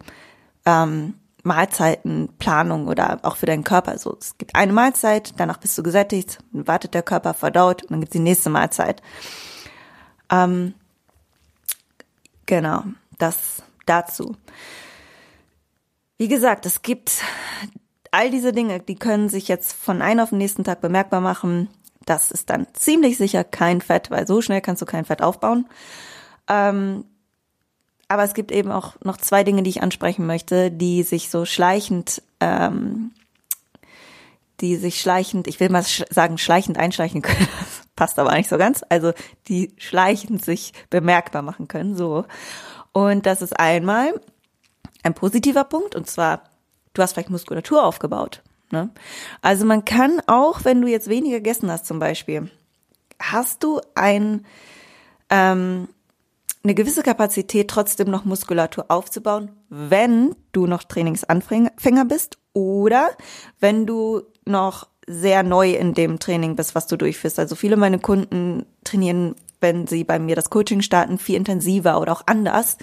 [0.65, 3.91] ähm, Mahlzeitenplanung oder auch für deinen Körper.
[3.91, 7.99] Also es gibt eine Mahlzeit, danach bist du gesättigt, wartet der Körper, verdaut und dann
[8.01, 9.01] gibt es die nächste Mahlzeit.
[10.29, 10.73] Ähm,
[12.47, 12.83] genau,
[13.19, 14.35] das dazu.
[16.17, 17.21] Wie gesagt, es gibt
[18.09, 21.69] all diese Dinge, die können sich jetzt von einem auf den nächsten Tag bemerkbar machen.
[22.05, 25.67] Das ist dann ziemlich sicher kein Fett, weil so schnell kannst du kein Fett aufbauen.
[26.47, 27.05] Ähm,
[28.07, 31.45] aber es gibt eben auch noch zwei Dinge, die ich ansprechen möchte, die sich so
[31.45, 33.11] schleichend, ähm,
[34.61, 37.47] die sich schleichend, ich will mal sagen, schleichend einschleichen können.
[37.97, 38.85] Passt aber nicht so ganz.
[38.87, 39.11] Also
[39.49, 41.97] die schleichend sich bemerkbar machen können.
[41.97, 42.23] So.
[42.93, 44.21] Und das ist einmal
[45.03, 46.43] ein positiver Punkt, und zwar
[46.93, 48.41] du hast vielleicht Muskulatur aufgebaut.
[48.71, 48.89] Ne?
[49.41, 52.49] Also man kann auch, wenn du jetzt weniger gegessen hast zum Beispiel,
[53.21, 54.45] hast du ein,
[55.29, 55.87] ähm,
[56.63, 63.09] eine gewisse Kapazität, trotzdem noch Muskulatur aufzubauen, wenn du noch Trainingsanfänger bist oder
[63.59, 67.39] wenn du noch sehr neu in dem Training bist, was du durchführst.
[67.39, 72.11] Also viele meiner Kunden trainieren wenn sie bei mir das Coaching starten, viel intensiver oder
[72.11, 72.77] auch anders.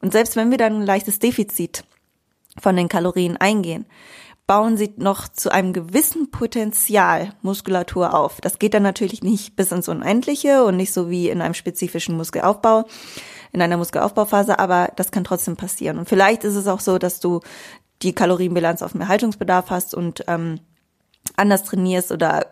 [0.00, 1.84] Und selbst wenn wir dann ein leichtes Defizit
[2.60, 3.86] von den Kalorien eingehen,
[4.46, 8.40] bauen sie noch zu einem gewissen Potenzial Muskulatur auf.
[8.40, 12.16] Das geht dann natürlich nicht bis ins Unendliche und nicht so wie in einem spezifischen
[12.16, 12.84] Muskelaufbau,
[13.52, 15.98] in einer Muskelaufbauphase, aber das kann trotzdem passieren.
[15.98, 17.40] Und vielleicht ist es auch so, dass du
[18.02, 20.58] die Kalorienbilanz auf mehr Haltungsbedarf hast und ähm,
[21.36, 22.46] anders trainierst oder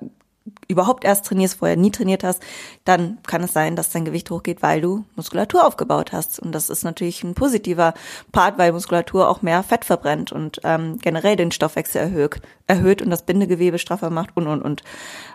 [0.68, 2.42] überhaupt erst trainierst, vorher nie trainiert hast,
[2.84, 6.40] dann kann es sein, dass dein Gewicht hochgeht, weil du Muskulatur aufgebaut hast.
[6.40, 7.94] Und das ist natürlich ein positiver
[8.32, 13.10] Part, weil Muskulatur auch mehr Fett verbrennt und ähm, generell den Stoffwechsel erhöht, erhöht und
[13.10, 14.82] das Bindegewebe straffer macht und und und.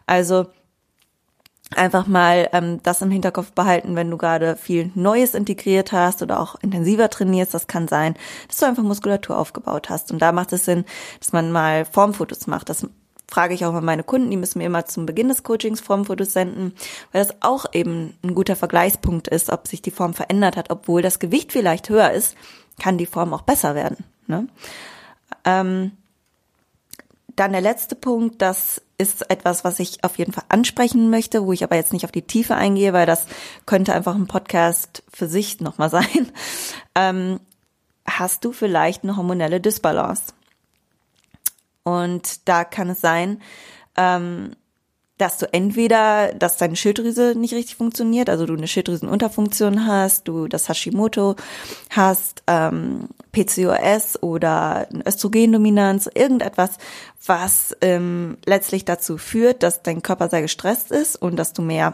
[0.05, 0.47] Also
[1.75, 6.39] einfach mal ähm, das im Hinterkopf behalten, wenn du gerade viel Neues integriert hast oder
[6.39, 7.53] auch intensiver trainierst.
[7.53, 8.15] Das kann sein,
[8.47, 10.11] dass du einfach Muskulatur aufgebaut hast.
[10.11, 10.85] Und da macht es Sinn,
[11.19, 12.69] dass man mal Formfotos macht.
[12.69, 12.87] Das
[13.35, 16.31] frage ich auch mal meine Kunden, die müssen mir immer zum Beginn des Coachings Formfotos
[16.31, 16.73] senden,
[17.11, 21.01] weil das auch eben ein guter Vergleichspunkt ist, ob sich die Form verändert hat, obwohl
[21.01, 22.37] das Gewicht vielleicht höher ist,
[22.79, 24.05] kann die Form auch besser werden.
[24.27, 24.47] Ne?
[25.43, 25.91] Ähm,
[27.35, 31.51] dann der letzte Punkt, das ist etwas, was ich auf jeden Fall ansprechen möchte, wo
[31.51, 33.27] ich aber jetzt nicht auf die Tiefe eingehe, weil das
[33.65, 36.31] könnte einfach ein Podcast für sich nochmal sein.
[36.95, 37.41] Ähm,
[38.07, 40.34] hast du vielleicht eine hormonelle Disbalance?
[41.85, 43.41] Und da kann es sein,
[43.95, 44.51] ähm,
[45.17, 50.47] dass du entweder, dass deine Schilddrüse nicht richtig funktioniert, also du eine Schilddrüsenunterfunktion hast, du
[50.47, 51.37] das Hashimoto
[51.89, 56.71] hast, ähm, PCOS oder Östrogendominanz, irgendetwas,
[57.25, 61.93] was ähm, letztlich dazu führt, dass dein Körper sehr gestresst ist und dass du mehr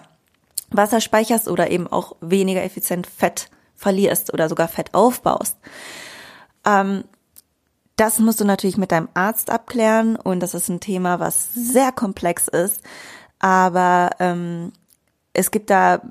[0.71, 5.57] Wasser speicherst oder eben auch weniger effizient Fett verlierst oder sogar Fett aufbaust.
[6.65, 7.03] Ähm,
[8.01, 11.91] das musst du natürlich mit deinem Arzt abklären und das ist ein Thema, was sehr
[11.91, 12.81] komplex ist.
[13.37, 14.71] Aber ähm,
[15.33, 16.01] es gibt da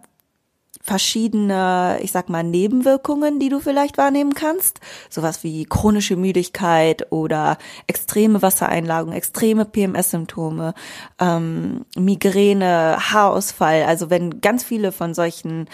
[0.80, 4.78] verschiedene, ich sag mal, Nebenwirkungen, die du vielleicht wahrnehmen kannst.
[5.08, 10.74] Sowas wie chronische Müdigkeit oder extreme Wassereinlagung, extreme PMS-Symptome,
[11.18, 13.82] ähm, Migräne, Haarausfall.
[13.82, 15.68] Also wenn ganz viele von solchen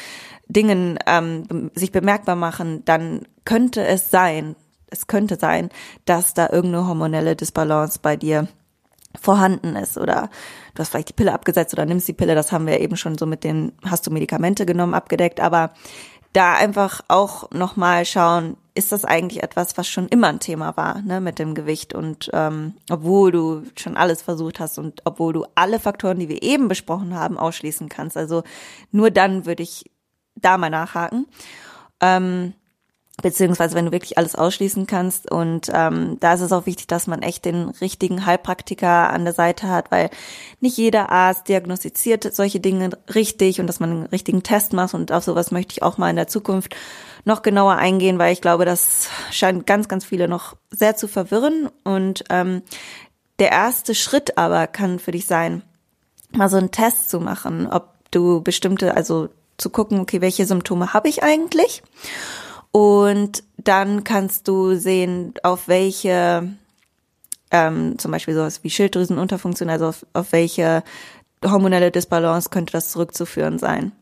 [0.49, 4.57] Dingen ähm, sich bemerkbar machen, dann könnte es sein,
[4.91, 5.71] es könnte sein,
[6.05, 8.49] dass da irgendeine hormonelle Disbalance bei dir
[9.21, 10.29] vorhanden ist oder
[10.75, 13.17] du hast vielleicht die Pille abgesetzt oder nimmst die Pille, das haben wir eben schon
[13.17, 15.73] so mit den, hast du Medikamente genommen, abgedeckt, aber
[16.33, 21.01] da einfach auch nochmal schauen, ist das eigentlich etwas, was schon immer ein Thema war,
[21.01, 25.47] ne, mit dem Gewicht und ähm, obwohl du schon alles versucht hast und obwohl du
[25.55, 28.19] alle Faktoren, die wir eben besprochen haben, ausschließen kannst.
[28.19, 28.43] Also
[28.93, 29.91] nur dann würde ich
[30.35, 31.27] da mal nachhaken.
[32.01, 32.53] Ähm,
[33.23, 35.31] beziehungsweise wenn du wirklich alles ausschließen kannst.
[35.31, 39.33] Und ähm, da ist es auch wichtig, dass man echt den richtigen Heilpraktiker an der
[39.33, 40.11] Seite hat, weil
[40.61, 44.95] nicht jeder Arzt diagnostiziert solche Dinge richtig und dass man einen richtigen Test macht.
[44.95, 46.77] Und auf sowas möchte ich auch mal in der Zukunft
[47.25, 51.71] noch genauer eingehen, weil ich glaube, das scheint ganz, ganz viele noch sehr zu verwirren.
[51.85, 52.63] Und ähm,
[53.39, 55.63] der erste Schritt aber kann für dich sein,
[56.33, 60.93] mal so einen Test zu machen, ob du bestimmte, also zu gucken, okay, welche Symptome
[60.93, 61.83] habe ich eigentlich?
[62.77, 66.47] Und dann kannst du sehen, auf welche,
[67.51, 70.83] ähm, zum Beispiel sowas wie Schilddrüsenunterfunktion, also auf, auf welche
[71.43, 73.93] hormonelle Disbalance könnte das zurückzuführen sein.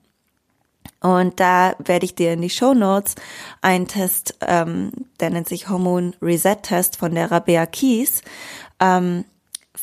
[1.01, 3.15] Und da werde ich dir in die Show Notes
[3.63, 8.23] einen Test, ähm, der nennt sich Hormon Reset Test von der Rabea Kies,
[8.81, 9.25] ähm,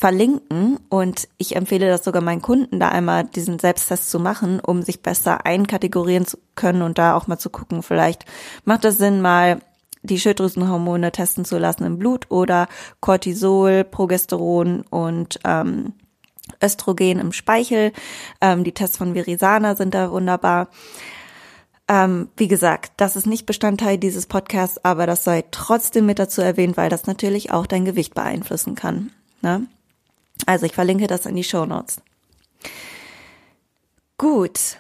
[0.02, 4.82] verlinken und ich empfehle das sogar meinen Kunden, da einmal diesen Selbsttest zu machen, um
[4.82, 8.26] sich besser einkategorieren zu können und da auch mal zu gucken, vielleicht
[8.66, 9.62] macht es Sinn, mal
[10.02, 12.68] die Schilddrüsenhormone testen zu lassen im Blut oder
[13.00, 15.94] Cortisol, Progesteron und ähm,
[16.64, 17.92] Östrogen im Speichel.
[18.42, 20.70] Ähm, die Tests von Virisana sind da wunderbar.
[21.88, 26.42] Ähm, wie gesagt, das ist nicht Bestandteil dieses Podcasts, aber das sei trotzdem mit dazu
[26.42, 29.12] erwähnt, weil das natürlich auch dein Gewicht beeinflussen kann.
[29.44, 29.68] Ne?
[30.46, 32.02] Also ich verlinke das in die Show Notes.
[34.18, 34.78] Gut.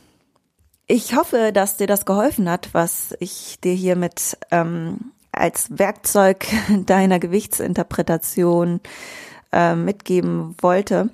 [0.88, 6.46] Ich hoffe, dass dir das geholfen hat, was ich dir hiermit ähm, als Werkzeug
[6.86, 8.82] deiner Gewichtsinterpretation
[9.52, 11.10] äh, mitgeben wollte.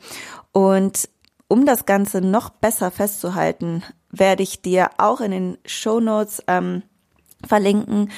[0.51, 1.09] Und
[1.47, 6.84] um das Ganze noch besser festzuhalten, werde ich dir auch in den Show Notes ähm,
[7.45, 8.09] verlinken,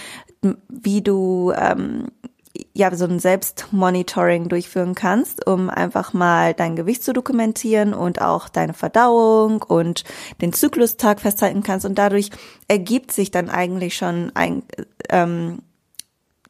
[0.69, 2.07] wie du ähm,
[2.73, 8.47] ja so ein Selbstmonitoring durchführen kannst, um einfach mal dein Gewicht zu dokumentieren und auch
[8.49, 10.03] deine Verdauung und
[10.41, 12.29] den Zyklustag festhalten kannst und dadurch
[12.67, 14.63] ergibt sich dann eigentlich schon ein
[15.09, 15.59] ähm,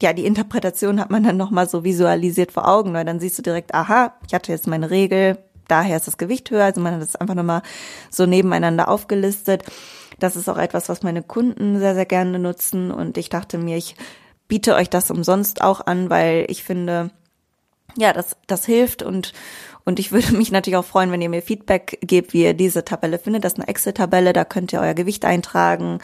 [0.01, 3.41] ja, die Interpretation hat man dann nochmal so visualisiert vor Augen, weil dann siehst du
[3.41, 6.65] direkt, aha, ich hatte jetzt meine Regel, daher ist das Gewicht höher.
[6.65, 7.61] Also man hat das einfach nochmal
[8.09, 9.63] so nebeneinander aufgelistet.
[10.19, 12.91] Das ist auch etwas, was meine Kunden sehr, sehr gerne nutzen.
[12.91, 13.95] Und ich dachte mir, ich
[14.49, 17.11] biete euch das umsonst auch an, weil ich finde,
[17.95, 19.31] ja, das, das hilft und,
[19.85, 22.83] und ich würde mich natürlich auch freuen, wenn ihr mir Feedback gebt, wie ihr diese
[22.83, 23.45] Tabelle findet.
[23.45, 25.99] Das ist eine Excel-Tabelle, da könnt ihr euer Gewicht eintragen.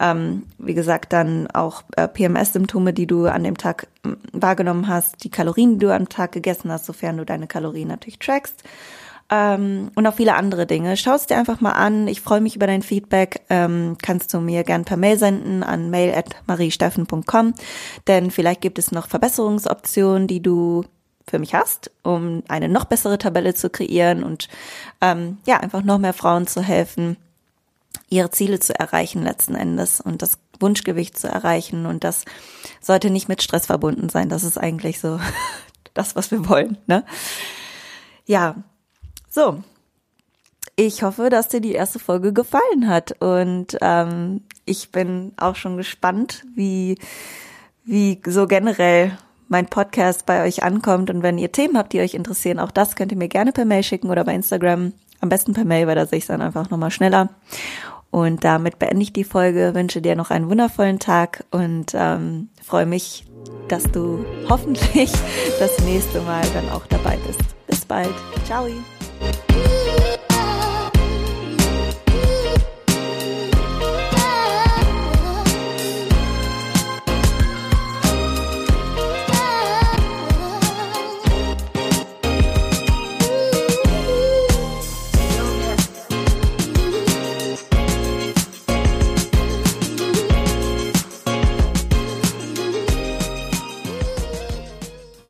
[0.00, 3.88] Ähm, wie gesagt, dann auch äh, PMS-Symptome, die du an dem Tag
[4.32, 8.18] wahrgenommen hast, die Kalorien, die du am Tag gegessen hast, sofern du deine Kalorien natürlich
[8.18, 8.62] trackst.
[9.30, 10.96] Ähm, und auch viele andere Dinge.
[10.96, 12.08] Schau es dir einfach mal an.
[12.08, 13.42] Ich freue mich über dein Feedback.
[13.50, 17.54] Ähm, kannst du mir gern per Mail senden an mail@mariesteffen.com,
[18.06, 20.84] denn vielleicht gibt es noch Verbesserungsoptionen, die du
[21.28, 24.48] für mich hast, um eine noch bessere Tabelle zu kreieren und
[25.02, 27.18] ähm, ja, einfach noch mehr Frauen zu helfen,
[28.08, 31.86] ihre Ziele zu erreichen letzten Endes und das Wunschgewicht zu erreichen.
[31.86, 32.24] Und das
[32.80, 34.28] sollte nicht mit Stress verbunden sein.
[34.28, 35.20] Das ist eigentlich so
[35.94, 36.78] das, was wir wollen.
[36.86, 37.04] Ne?
[38.24, 38.56] Ja,
[39.28, 39.62] so.
[40.76, 45.76] Ich hoffe, dass dir die erste Folge gefallen hat und ähm, ich bin auch schon
[45.76, 46.96] gespannt, wie
[47.84, 49.16] wie so generell
[49.48, 51.10] mein Podcast bei euch ankommt.
[51.10, 53.64] Und wenn ihr Themen habt, die euch interessieren, auch das könnt ihr mir gerne per
[53.64, 54.92] Mail schicken oder bei Instagram.
[55.20, 57.30] Am besten per Mail, weil da sehe ich es dann einfach nochmal schneller.
[58.10, 62.86] Und damit beende ich die Folge, wünsche dir noch einen wundervollen Tag und ähm, freue
[62.86, 63.26] mich,
[63.68, 65.12] dass du hoffentlich
[65.58, 67.40] das nächste Mal dann auch dabei bist.
[67.66, 68.14] Bis bald.
[68.44, 68.66] Ciao.
[69.20, 70.37] Thank you.